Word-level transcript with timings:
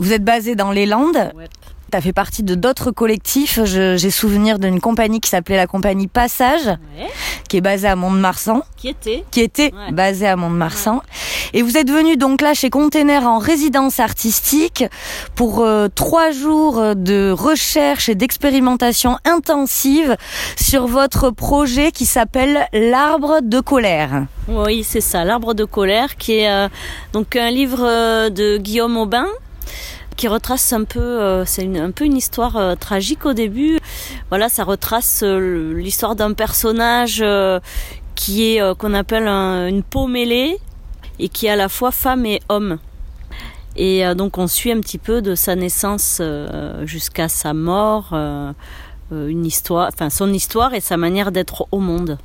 Vous 0.01 0.13
êtes 0.13 0.25
basé 0.25 0.55
dans 0.57 0.71
les 0.73 0.87
Landes. 0.87 1.33
Tu 1.58 1.58
as 1.97 2.01
fait 2.01 2.13
partie 2.13 2.43
de 2.43 2.55
d'autres 2.55 2.91
collectifs. 2.91 3.59
J'ai 3.65 4.11
souvenir 4.11 4.59
d'une 4.59 4.81
compagnie 4.81 5.21
qui 5.21 5.31
s'appelait 5.31 5.57
la 5.57 5.67
compagnie 5.67 6.07
Passage, 6.07 6.67
Ouais. 6.67 7.07
qui 7.49 7.57
est 7.57 7.61
basée 7.61 7.89
à 7.89 7.97
Mont-de-Marsan, 7.97 8.63
Qui 8.77 8.89
était 8.89 9.25
qui 9.31 9.41
était 9.41 9.73
Ouais. 9.75 9.93
basée 9.93 10.27
à 10.27 10.37
Mont-de-Marsan. 10.37 11.03
Et 11.55 11.63
vous 11.63 11.77
êtes 11.79 11.91
venu 11.91 12.17
donc 12.17 12.43
là 12.43 12.53
chez 12.55 12.69
Container 12.71 13.27
en 13.27 13.39
résidence 13.39 14.01
artistique 14.01 14.85
pour 15.35 15.61
euh, 15.61 15.89
trois 15.95 16.31
jours 16.31 16.95
de 16.95 17.31
recherche 17.31 18.09
et 18.09 18.15
d'expérimentation 18.15 19.17
intensive 19.25 20.17
sur 20.57 20.87
votre 20.87 21.31
projet 21.31 21.91
qui 21.93 22.05
s'appelle 22.07 22.67
l'arbre 22.73 23.39
de 23.43 23.61
colère. 23.61 24.27
Oui, 24.49 24.85
c'est 24.85 25.01
ça, 25.01 25.25
L'arbre 25.25 25.55
de 25.55 25.65
colère, 25.65 26.17
qui 26.17 26.39
est 26.39 26.51
euh, 26.51 26.69
donc 27.13 27.35
un 27.37 27.51
livre 27.51 27.83
euh, 27.83 28.31
de 28.31 28.57
Guillaume 28.59 28.97
Aubin 28.97 29.27
qui 30.19 30.29
retrace 30.29 30.73
un 30.73 30.83
peu, 30.85 30.99
euh, 31.01 31.45
c'est 31.47 31.65
un 31.79 31.93
peu 31.93 32.05
une 32.05 32.17
histoire 32.17 32.57
euh, 32.57 32.75
tragique 32.75 33.25
au 33.25 33.33
début. 33.33 33.79
Voilà, 34.31 34.49
ça 34.49 34.65
retrace 34.65 35.21
euh, 35.23 35.73
l'histoire 35.75 36.17
d'un 36.17 36.33
personnage 36.35 37.25
qui 38.17 38.57
est 38.57 38.77
qu'on 38.79 38.95
appelle 38.95 39.29
un- 39.29 39.69
une 39.69 39.85
peau 39.85 40.09
mêlée 40.09 40.59
et 41.21 41.29
qui 41.29 41.47
est 41.47 41.51
à 41.51 41.57
la 41.57 41.69
fois 41.69 41.93
femme 41.93 42.27
et 42.27 42.41
homme. 42.49 42.79
Et 43.77 44.03
donc 44.17 44.39
on 44.39 44.49
suit 44.49 44.73
un 44.73 44.81
petit 44.81 44.99
peu 44.99 45.23
de 45.23 45.37
sa 45.37 45.55
naissance 45.55 46.21
jusqu'à 46.85 47.29
sa 47.29 47.55
mort, 47.55 48.13
une 49.11 49.47
histoire, 49.47 49.89
enfin 49.93 50.11
son 50.11 50.33
histoire 50.33 50.75
et 50.75 50.81
sa 50.81 50.97
manière 50.97 51.33
d'être 51.33 51.67
au 51.73 51.79
monde. 51.79 52.19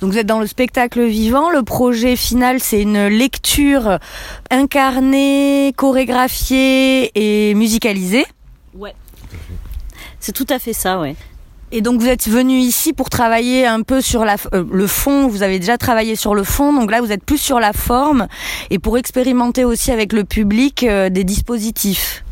Donc 0.00 0.12
vous 0.12 0.18
êtes 0.18 0.26
dans 0.26 0.40
le 0.40 0.46
spectacle 0.46 1.04
vivant. 1.04 1.50
Le 1.50 1.62
projet 1.62 2.16
final, 2.16 2.60
c'est 2.60 2.82
une 2.82 3.06
lecture 3.06 3.98
incarnée, 4.50 5.72
chorégraphiée 5.76 7.10
et 7.14 7.54
musicalisée. 7.54 8.26
Ouais. 8.74 8.94
C'est 10.20 10.32
tout 10.32 10.46
à 10.48 10.58
fait 10.58 10.72
ça, 10.72 11.00
ouais. 11.00 11.16
Et 11.72 11.80
donc 11.80 12.00
vous 12.00 12.06
êtes 12.06 12.28
venu 12.28 12.58
ici 12.58 12.92
pour 12.92 13.10
travailler 13.10 13.66
un 13.66 13.82
peu 13.82 14.00
sur 14.00 14.24
la, 14.24 14.36
euh, 14.52 14.64
le 14.70 14.86
fond. 14.86 15.26
Vous 15.26 15.42
avez 15.42 15.58
déjà 15.58 15.76
travaillé 15.76 16.16
sur 16.16 16.34
le 16.34 16.44
fond, 16.44 16.72
donc 16.72 16.90
là 16.90 17.00
vous 17.00 17.10
êtes 17.12 17.24
plus 17.24 17.38
sur 17.38 17.60
la 17.60 17.72
forme 17.72 18.28
et 18.70 18.78
pour 18.78 18.96
expérimenter 18.96 19.64
aussi 19.64 19.90
avec 19.90 20.12
le 20.12 20.24
public 20.24 20.84
euh, 20.84 21.10
des 21.10 21.24
dispositifs. 21.24 22.23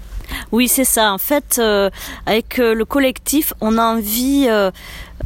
Oui, 0.50 0.68
c'est 0.68 0.84
ça. 0.84 1.12
En 1.12 1.18
fait, 1.18 1.56
euh, 1.58 1.90
avec 2.26 2.58
euh, 2.58 2.74
le 2.74 2.84
collectif, 2.84 3.52
on 3.60 3.78
a 3.78 3.84
envie 3.84 4.46
euh, 4.48 4.70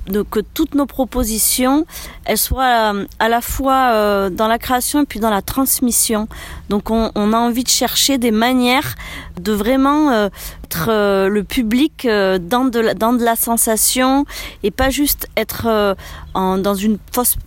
de, 0.09 0.23
que 0.23 0.41
toutes 0.41 0.75
nos 0.75 0.87
propositions, 0.87 1.87
elles 2.25 2.39
soient 2.39 2.95
euh, 2.95 3.07
à 3.19 3.29
la 3.29 3.41
fois 3.41 3.91
euh, 3.93 4.31
dans 4.31 4.49
la 4.49 4.59
création 4.59 5.03
et 5.03 5.07
puis 5.07 5.21
dans 5.21 5.31
la 5.31 5.43
transmission. 5.43 6.29
Donc, 6.69 6.91
on, 6.91 7.11
on 7.15 7.33
a 7.33 7.39
envie 7.39 7.65
de 7.65 7.69
chercher 7.69 8.19
des 8.19 8.31
manières 8.31 8.95
de 9.41 9.53
vraiment 9.53 10.31
être 10.65 11.29
le 11.29 11.45
public 11.45 12.07
dans, 12.07 12.65
de 12.65 12.81
la, 12.81 12.95
dans 12.95 13.13
de 13.13 13.23
la 13.23 13.37
sensation 13.37 14.25
et 14.63 14.71
pas 14.71 14.91
juste 14.91 15.29
être 15.37 15.95
en, 16.35 16.59
dans 16.59 16.75
une 16.75 16.99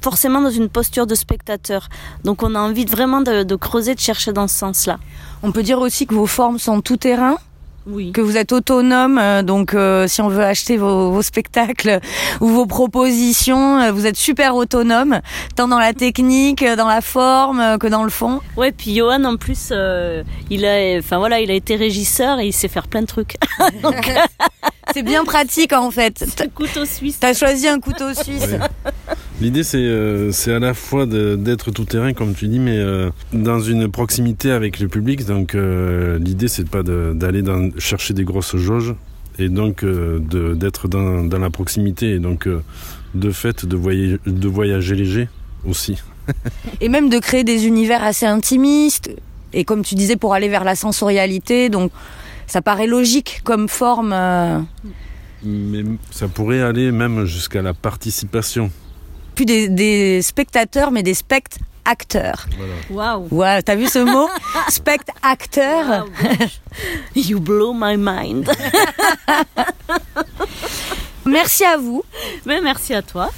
forcément 0.01 0.39
dans 0.41 0.49
une 0.51 0.69
posture 0.69 1.07
de 1.07 1.15
spectateur. 1.15 1.89
Donc, 2.23 2.43
on 2.43 2.55
a 2.55 2.59
envie 2.59 2.85
de, 2.85 2.91
vraiment 2.91 3.21
de, 3.21 3.43
de 3.43 3.55
creuser, 3.55 3.95
de 3.95 3.99
chercher 3.99 4.31
dans 4.31 4.47
ce 4.47 4.55
sens-là. 4.55 4.99
On 5.43 5.51
peut 5.51 5.63
dire 5.63 5.79
aussi 5.79 6.05
que 6.05 6.13
vos 6.13 6.27
formes 6.27 6.59
sont 6.59 6.81
tout 6.81 6.97
terrain, 6.97 7.37
Oui. 7.91 8.11
que 8.11 8.22
vous 8.22 8.38
êtes 8.38 8.51
autonome. 8.51 9.17
euh, 9.17 9.41
donc 9.41 9.73
euh, 9.73 10.07
si 10.07 10.22
on 10.22 10.27
veut 10.29 10.44
acheter 10.44 10.77
vos, 10.77 11.11
vos 11.11 11.22
spectacles 11.22 12.00
ou 12.41 12.47
vos 12.47 12.66
propositions, 12.66 13.79
euh, 13.81 13.91
vous 13.91 14.05
êtes 14.05 14.16
super 14.17 14.55
autonome, 14.55 15.22
tant 15.55 15.67
dans 15.67 15.79
la 15.79 15.94
technique, 15.94 16.63
dans 16.77 16.88
la 16.88 17.01
forme 17.01 17.77
que 17.79 17.88
dans 17.88 18.03
le 18.03 18.09
fond. 18.09 18.41
Ouais, 18.57 18.72
puis 18.72 18.95
Johan 18.95 19.23
en 19.23 19.38
plus, 19.38 19.69
euh, 19.72 20.23
il 20.50 20.66
a, 20.66 20.97
enfin 21.00 21.17
voilà, 21.17 21.39
il 21.39 21.50
a 21.51 21.55
été 21.55 21.75
régisseur 21.75 22.39
et 22.39 22.47
il 22.47 22.53
sait 22.53 22.67
faire 22.67 22.88
plein 22.88 23.01
de 23.01 23.07
trucs. 23.07 23.35
Donc, 23.81 24.09
C'est 24.94 25.03
bien 25.03 25.23
pratique 25.23 25.71
en 25.71 25.91
fait. 25.91 26.17
c'est 26.35 26.51
couteau 26.51 26.83
suisse. 26.83 27.19
T'as 27.19 27.35
choisi 27.35 27.67
un 27.67 27.79
couteau 27.79 28.11
suisse. 28.16 28.56
L'idée, 29.41 29.63
c'est 29.63 29.77
euh, 29.79 30.31
à 30.47 30.59
la 30.59 30.73
fois 30.73 31.05
d'être 31.05 31.72
tout 31.72 31.85
terrain, 31.85 32.11
comme 32.11 32.33
tu 32.33 32.50
dis, 32.50 32.59
mais 32.59 32.77
euh, 32.77 33.09
dans 33.31 33.61
une 33.61 33.89
proximité 33.89 34.51
avec 34.51 34.79
le 34.79 34.89
public. 34.89 35.25
Donc, 35.25 35.55
euh, 35.55 36.19
l'idée, 36.19 36.50
c'est 36.50 36.67
pas 36.67 36.83
d'aller 36.83 37.41
chercher 37.77 38.13
des 38.13 38.25
grosses 38.25 38.57
jauges, 38.57 38.95
et 39.38 39.47
donc 39.47 39.83
euh, 39.83 40.19
d'être 40.55 40.89
dans, 40.89 41.23
dans 41.23 41.39
la 41.39 41.50
proximité, 41.50 42.11
et 42.11 42.19
donc 42.19 42.47
euh, 42.47 42.61
de 43.13 43.31
fait 43.31 43.66
de 43.66 43.77
voyager, 43.77 44.19
de 44.25 44.47
voyager 44.50 44.95
léger 44.95 45.29
aussi. 45.66 45.97
et 46.81 46.89
même 46.89 47.09
de 47.09 47.17
créer 47.19 47.45
des 47.45 47.66
univers 47.66 48.03
assez 48.03 48.25
intimistes. 48.25 49.09
Et 49.53 49.63
comme 49.63 49.83
tu 49.83 49.95
disais, 49.95 50.17
pour 50.17 50.33
aller 50.33 50.50
vers 50.50 50.66
la 50.66 50.75
sensorialité, 50.75 51.69
donc 51.69 51.94
ça 52.45 52.61
paraît 52.61 52.88
logique 52.88 53.39
comme 53.45 53.69
forme. 53.69 54.13
Mais 55.44 55.83
ça 56.11 56.27
pourrait 56.27 56.61
aller 56.61 56.91
même 56.91 57.23
jusqu'à 57.23 57.61
la 57.61 57.73
participation. 57.73 58.69
Plus 59.39 59.45
des, 59.45 59.69
des 59.69 60.22
spectateurs, 60.22 60.91
mais 60.91 61.01
des 61.01 61.13
spect-acteurs. 61.13 62.45
Voilà. 62.57 63.16
Waouh. 63.16 63.27
Ouais, 63.31 63.61
t'as 63.61 63.75
vu 63.75 63.88
ce 63.88 64.00
mot 64.00 64.27
Spect-acteur. 64.68 66.06
Wow. 66.06 66.47
You 67.15 67.39
blow 67.39 67.71
my 67.74 67.95
mind. 67.97 68.51
Merci 71.25 71.63
à 71.63 71.77
vous. 71.77 72.03
Mais 72.45 72.59
merci 72.59 72.94
à 72.94 73.01
toi. 73.01 73.30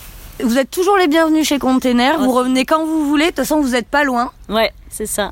Vous 0.44 0.58
êtes 0.58 0.72
toujours 0.72 0.98
les 0.98 1.08
bienvenus 1.08 1.48
chez 1.48 1.60
Container. 1.60 2.18
Vous 2.18 2.32
Oh, 2.32 2.34
revenez 2.34 2.66
quand 2.66 2.84
vous 2.84 3.06
voulez. 3.08 3.26
De 3.26 3.30
toute 3.30 3.38
façon, 3.38 3.62
vous 3.62 3.70
n'êtes 3.74 3.88
pas 3.88 4.04
loin. 4.04 4.32
Ouais, 4.50 4.72
c'est 4.90 5.06
ça. 5.06 5.30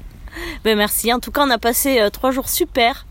Ben 0.64 0.78
merci. 0.78 1.12
En 1.12 1.20
tout 1.20 1.32
cas, 1.32 1.42
on 1.48 1.50
a 1.50 1.58
passé 1.58 2.00
euh, 2.00 2.12
trois 2.12 2.30
jours 2.30 2.48
super. 2.48 3.08